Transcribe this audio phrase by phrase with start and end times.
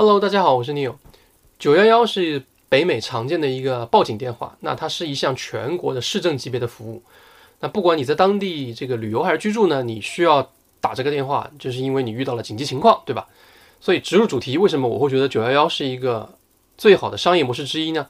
[0.00, 0.94] Hello，大家好，我是 Neil。
[1.58, 7.02] 九幺幺是北美常见的一个报警电话，那它是一项全国的市政级别的服务。
[7.58, 13.26] 那不管你在当地这个旅游还是居住呢，你需要打这个电话，就是因为你遇到了紧急情况，对吧？
[13.80, 16.32] 所以植入主题，为什么我会觉得九幺幺是一个
[16.76, 18.06] 最好的商业模式之一呢？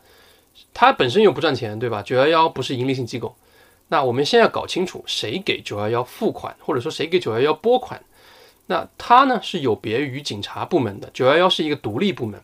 [0.75, 2.03] 它本身又不赚钱，对吧？
[2.03, 3.35] 九幺幺不是盈利性机构。
[3.89, 7.99] 那我们先要搞清楚谁给九幺幺付款，或者说谁给九幺幺拨款。
[8.71, 12.39] 那它呢是有别于警察部门的，九幺幺是一个独立部门，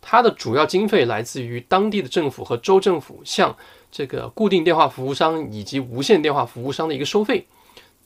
[0.00, 3.54] 它的主要经费来自于当地的政府和州政府向
[3.92, 7.46] 这个固定电话服务商以及无线电话服务商的一个收费。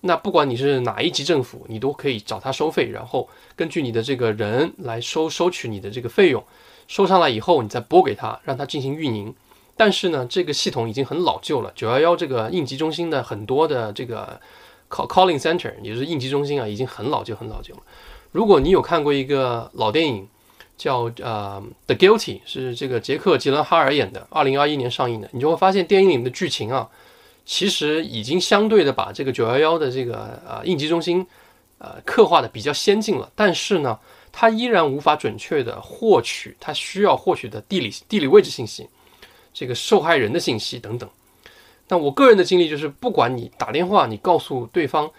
[0.01, 6.43] 那不管你是哪一级政府，你都可以找他收费，然后根据你的这个人来收收取你的这个费用，
[6.89, 9.33] 收上来以后你再拨给他，让他进行运营。
[9.77, 14.41] 但是呢，这个系统已经很老旧了，九幺幺这个应急中心的很多的这个。
[14.95, 17.81] Call calling center 也就是应急中心啊，已经很老旧很老旧了。
[18.31, 20.29] 如果你有看过一个老电影，
[20.77, 26.89] 叫呃《The Guilty》，是这个杰克·吉伦哈尔演的，二零二一年上映的，你就会发现电影里面的剧情啊，
[27.47, 31.25] 其实已经相对的把这个九幺幺的这个呃应急中心
[31.79, 33.31] 呃刻画的比较先进了。
[33.37, 33.97] 但是呢，
[34.33, 38.89] 它依然无法准确的获取它需要获取的地理地理位置信息、
[39.53, 41.09] 这个受害人的信息等等。
[41.89, 45.11] 那我个人的经历就是，不管你打电话，你告诉对方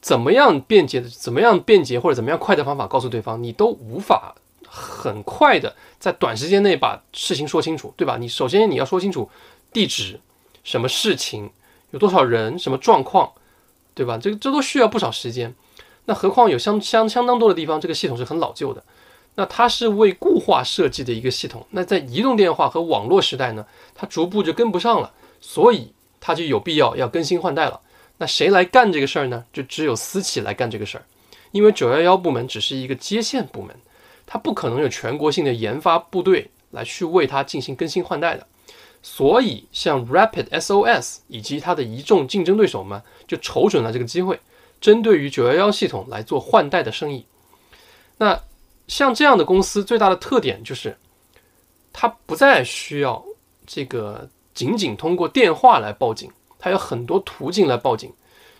[0.00, 4.34] 怎么样便捷的、怎么样便捷或者怎么样快的方法告诉对方，你都无法
[4.66, 8.16] 很快的在短时间内把事情说清楚，对吧？
[8.16, 9.28] 你首先你要说清楚
[9.72, 10.20] 地址、
[10.62, 11.50] 什么事情、
[11.90, 13.32] 有多少人、什么状况，
[13.94, 14.16] 对吧？
[14.18, 15.54] 这个这都需要不少时间。
[16.06, 18.82] 那何况有相相相当多的地方，这个系统是很老旧的。
[19.34, 21.66] 那它是为固化设计的一个系统。
[21.70, 25.12] 那在移动电话和网络时代呢，它逐步就跟不上了。
[25.42, 27.80] 所以它就有必要要更新换代了。
[28.16, 29.44] 那谁来干这个事儿呢？
[29.52, 31.04] 就只有私企来干这个事儿。
[31.50, 33.76] 因为九幺幺部门只是一个接线部门，
[34.24, 38.46] 它不可能有全国性的研发部队来去为它进行更新换代的。
[39.02, 44.38] 所以，像 Rapid SOS 以及它的一众竞争对手们就瞅准了这个机会，
[44.80, 47.26] 针对于九幺幺系统来做换代的生意。
[48.18, 48.40] 那
[48.86, 50.96] 像这样的公司最大的特点就是，
[51.92, 53.24] 它不再需要
[53.66, 54.30] 这个。
[54.54, 58.12] 仅仅通过电话来报警，它有很多途径来报警，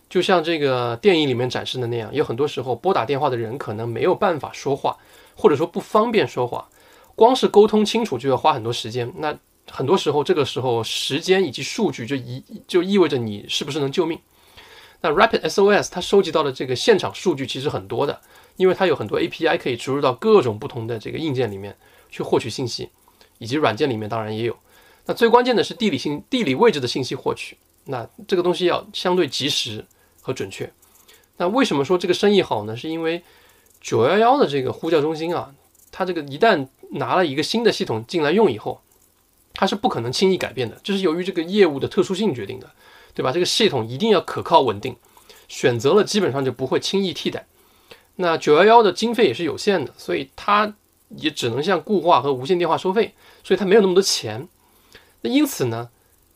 [0.09, 4.97] 就像这个电影里面展示的那样，有很多时候拨打电话的人可能没有办法说话，
[5.35, 6.69] 或者说不方便说话，
[7.15, 9.13] 光是沟通清楚就要花很多时间。
[9.17, 9.37] 那
[9.71, 14.19] 很多时候，这个时候时间以及数据就意就意味着你是不是能救命。
[15.01, 18.21] 那 Rapid SOS 它收集到的这个现场数据其实很多的，
[18.57, 21.77] 因为它有很多 API 可以植入到各种不同的这个硬件里面
[22.09, 22.89] 去获取信息，
[23.39, 24.57] 以及软件里面当然也有。
[25.07, 29.85] 那最关键的是地理性、地理位置的信息获取，那这个东西要相对及时
[30.21, 30.73] 和准确。
[31.39, 32.77] 那为什么说这个生意好呢？
[32.77, 33.23] 是因为
[33.81, 35.53] 九幺幺的这个呼叫中心啊，
[35.91, 38.81] 它这个一旦拿了一个新的系统进来用以后，
[39.53, 42.71] 它是不可能轻易改变的，这是由于这个业务的特殊性决定的，
[43.13, 43.33] 对吧？
[43.33, 44.95] 这个系统一定要可靠稳定，
[45.49, 47.47] 选择了基本上就不会轻易替代。
[48.17, 50.75] 那九幺幺的经费也是有限的，所以它
[51.17, 54.47] 也只能向固话和无线电话收费，所以它没有那么多钱。
[55.23, 55.89] 那因此呢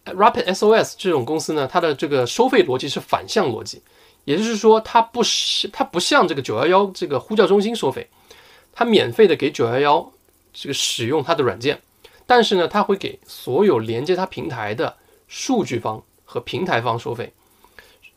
[0.05, 3.83] ，Rapid SOS 这种公司呢，它的这个收费逻辑是反向逻辑，
[4.25, 8.09] 也就是说，它不是它不像这个九幺幺这个呼叫中心收费，
[8.73, 10.13] 它免费的给九幺幺
[10.53, 11.83] 这个使用它的软件，
[12.27, 17.33] 但是呢，它会给所有连接它平台的数据方和平台方收费。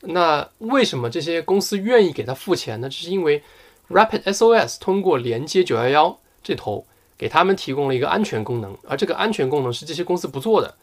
[0.02, 2.88] 那为什么这些公司愿意给他付钱呢？
[2.88, 3.44] 这是因为
[3.90, 6.86] Rapid SOS 通过连接九幺幺这头。
[7.20, 10.74] 给他们提供了一个安全功能，而这个安全功能是这些公司不做的。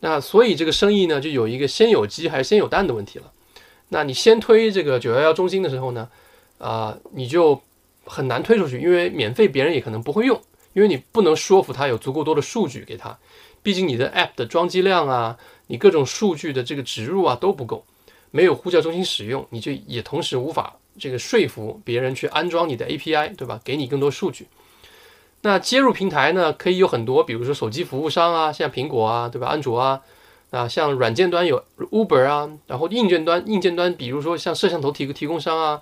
[0.00, 3.30] 那所以这个生意呢，就有一个先有鸡还是先有蛋的问题了。
[3.90, 6.08] 那你先推这个九幺幺中心的时候呢，
[6.56, 7.60] 啊，你就
[8.04, 10.40] 很难推出去，因为免费别人也可能不会用，
[10.72, 13.18] 因为你不能说服他有足够多的数据给他。
[13.62, 15.36] 毕竟你的 App 的装机量啊，
[15.66, 17.84] 你各种数据的这个植入啊都不够，
[18.30, 23.60] 没有呼叫中心使用，你就也同时无法这个说服别人去安装你的 API，对吧？
[23.64, 24.46] 给你更多数据。
[25.42, 29.46] 那接入平台呢，可以有很多，比如说手机服务商啊，像苹果啊，对吧？
[29.46, 30.00] 安卓啊，
[30.50, 31.62] 啊，像软件端有
[31.92, 35.80] Uber 啊，然后硬件端，硬件端，比如说像摄像头提提供商啊，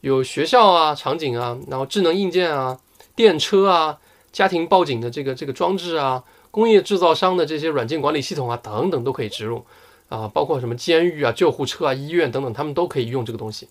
[0.00, 2.78] 有学校啊场景啊，然后智能硬件啊，
[3.14, 3.98] 电车啊，
[4.32, 9.66] 家庭报警的这个这个装置啊，工业制造商的这些软件管理系统啊，等等都可以植入
[10.08, 13.68] 啊，包括什么监狱啊、救护车啊、医院等等，他们都可以用这个东西。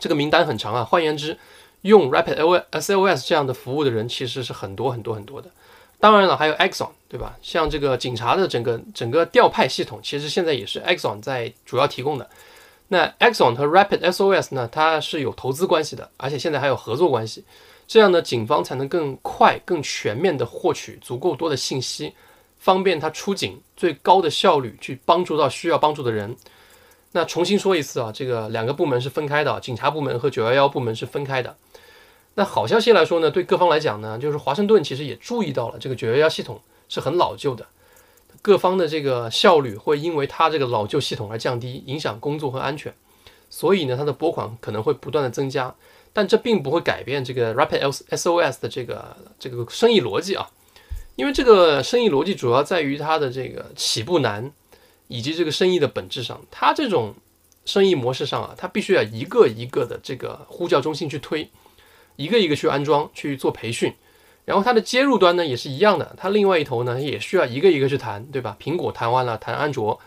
[0.00, 1.38] 这个名单很长啊，换言之。
[1.82, 5.50] 用 Rapid SOS 这样的服务的人其实是很多很多很多的，
[5.98, 7.36] 当然了，还有 Exxon，对吧？
[7.40, 12.28] 像这个警察的整个整个调派系统，其实现在也是 Exxon 在主要提供的。
[12.88, 17.44] 那 Exxon 和 Rapid SOS 呢，它是有投资关系的，而且现在还有合作关系。
[17.86, 22.12] 这样呢，警方才能更快、更全面地获取足够多的信息，
[22.58, 26.36] 方便他出警，最高的效率去帮助到需要帮助的人。
[27.12, 31.56] 那重新说一次啊，这个两个部门是分开的，警察部门和九幺幺部门是分开的。
[32.34, 37.66] 那好消息来说呢，对各方来讲呢，就是华盛顿其实也注意到了这个九幺幺系统是很老旧的，
[38.40, 42.94] 各方的这个效率会因为它这个老旧系统而降低，影响工作和安全。
[43.50, 45.74] 所以呢，它的拨款可能会不断的增加，
[46.12, 50.48] 但这并不会改变这个 Rapid SOS 的这个这个生意逻辑啊，
[51.16, 54.52] 因为这个生意逻辑主要在于它的这个起步难，
[55.08, 57.16] 以及这个生意的本质上，它这种
[57.64, 61.50] 生意模式上啊，它必须要一个一个的这个呼叫中心去推。
[62.20, 63.94] 一个一个去安装去做培训，
[64.44, 68.54] 然后它的接入端呢也是一样的，它另外一头呢也需要一个一个去谈，对吧？
[68.60, 69.98] 苹果谈完了，谈安卓，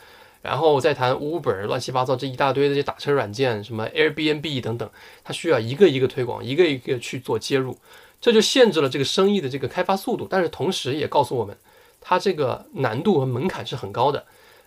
[0.43, 4.87] 然后再谈 Uber，乱七八糟这一大堆的这些打车软件，什么 Airbnb 等等，
[5.23, 7.75] 它需要一个一个推广，一个一个去做接入，
[8.21, 11.57] 这就限制了这个生意的这个开发速度，但是同时也告诉我们，
[11.99, 14.25] 它这个难度和门槛是很高的。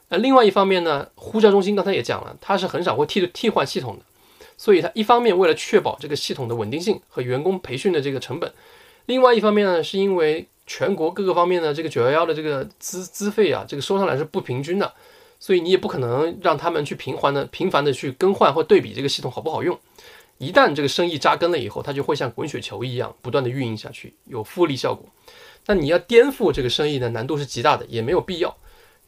[0.09, 4.05] 那另外一方面呢，呼叫中心刚才也讲了，它是很少会替替换系统的。
[4.57, 8.53] 所以它一方面为了确保这个系统的稳定性和员工培训的这个成本，
[9.07, 14.93] 另外一方面呢，是因为全国各个方面的这个九幺幺的这个资资费啊，这个收上来是不平均的，
[15.39, 19.79] 所以你也不可能让他们去频繁的频繁的去更换或对比这个系统好不好用。
[20.39, 25.07] 一旦这个生意扎根了以后，它就会像滚雪球一样不断的运营下去，有复利效果。
[25.67, 28.57] 那你要颠覆这个生意呢，难度是极大的，也没有必要，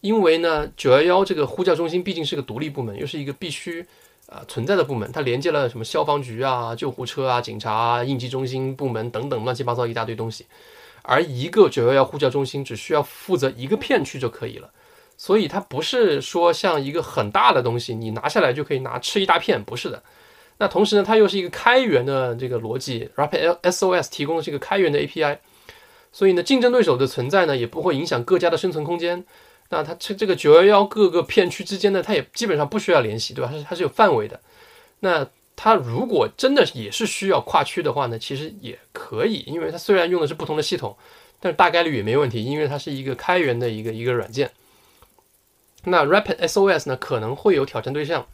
[0.00, 3.86] 因为呢，九幺幺这个呼叫中心毕竟是个独立部门，又是一个必须。
[4.30, 10.44] 啊，存在的部门，它连接了什么消防局啊、救护车啊、警察、啊、应急中心部门等等乱七八糟一大堆东西，
[11.02, 14.70] 而一个九幺幺呼叫中心只需要负责一个片区就可以了，
[15.16, 20.02] 所以它不是说像一个很大的东西，你拿下来就可以拿吃一大片，不是的。
[20.58, 25.38] 那同时呢，它又是一个开源的这个逻辑，Rapid SOS 提供的是一个开源的 API，
[26.12, 29.24] 所以呢，竞争对手的存在呢，也不会影响各家的生存空间。
[29.70, 33.50] 那它这这个九幺幺各个片区之间呢，它也基本上不需要联系，对吧？
[33.52, 34.40] 它是它是有范围的。
[35.00, 40.96] 那它如果真的也是需要跨区的话呢，其实也可以，因为它虽然用的是不同的系统，
[41.40, 44.50] 但是大概率也没问题，因为它是一个开源的一个一个软件。
[45.84, 48.26] 那 Rapid SOS 呢，可能会有挑战对象，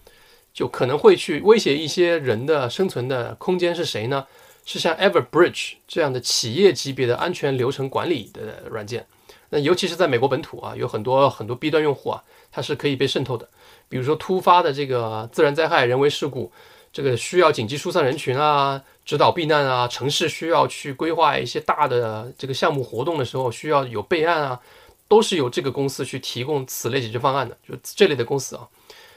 [0.52, 4.26] 就可能会去威胁一些人的生存的空间是谁呢？
[4.64, 9.06] 是像 Everbridge 这样的企业级别的安全流程管理的软件。
[9.50, 13.49] 那尤其是在美国本土啊，有很多很多 B 端用户啊，它是可以被渗透的。
[13.88, 16.50] 比如说突发的这个自然灾害、人为事故，
[16.93, 24.61] 这个需要紧急疏散人群啊、指导避难啊，城市需要去规划一些大的这个项目活动的时候，需要有备案啊，
[25.06, 28.67] 都是由这个公司去提供此类解决方案的，就这类的公司啊。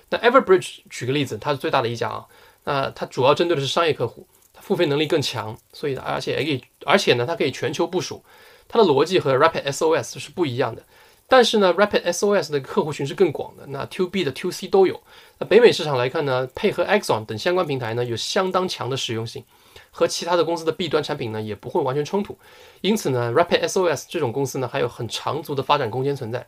[0.09, 2.25] 那 Everbridge 举个例子，它是最大的一家啊，
[2.65, 8.23] 那它主要针对的是商业客户，它付费能力更强，所以而且可以，而且呢，它可以全球部署。
[8.67, 10.83] 它的逻辑和 Rapid SOS 是不一样的，
[11.27, 15.01] 但是呢，Rapid SOS 的客户群是更广的，那 To B 的 To C 都有。
[15.39, 19.43] 那北美市场来看呢，配合 Exxon 等相关平台呢，有相当强的实用性，
[19.91, 22.37] 和其他的公司的 B 端产品呢，也不会完全冲突。
[22.81, 26.47] 因此呢，Rapid SOS 这种公司呢，还有很长足的发展空间存在。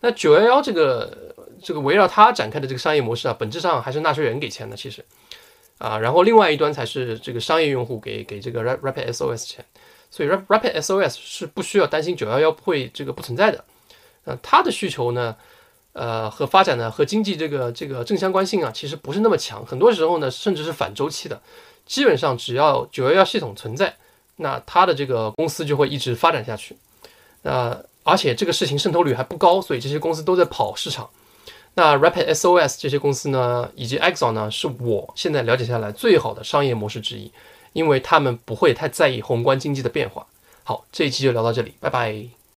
[0.00, 5.04] 那九幺幺这个这个围绕它展开的这个商业模式啊，本质上还是纳税人给钱的，其实
[5.78, 9.64] 啊，然后另外一端才是这个商业用户给给这个 Rapid SOS 钱。
[10.10, 13.64] 所以 Rapid SOS 是不需要担心九幺幺会这个不存在的，
[14.24, 15.36] 呃，它的需求呢，
[15.92, 21.40] 呃，和发展呢和经济这个这个正相关性啊，其实不是那么强，很多时候呢甚至是反周期的。
[21.86, 23.96] 基本上只要九幺幺系统存在，
[24.36, 26.76] 那它的这个公司就会一直发展下去。
[27.42, 31.08] 那而且这个事情渗透率还不高，所以这些公司都在跑市场。
[31.74, 37.30] 那 Rapid SOS 这些公司呢，以及 Exxon 呢，是我现在了解下来最好的商业模式之一。
[37.72, 40.26] 因为他们不会太在意宏观经济的变化。
[40.64, 42.39] 好，这一期就聊到这里，拜拜。